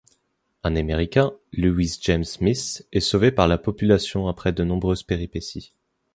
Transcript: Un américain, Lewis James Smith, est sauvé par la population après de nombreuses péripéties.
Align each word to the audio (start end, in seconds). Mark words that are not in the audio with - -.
Un 0.63 0.75
américain, 0.77 1.31
Lewis 1.53 1.99
James 2.01 2.23
Smith, 2.23 2.87
est 2.91 2.99
sauvé 3.01 3.31
par 3.31 3.47
la 3.47 3.59
population 3.59 4.27
après 4.29 4.51
de 4.51 4.63
nombreuses 4.63 5.03
péripéties. 5.03 5.73